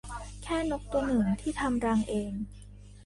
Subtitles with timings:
[0.43, 2.33] แค่นกตัวหนึ่งที่ทำรังเอง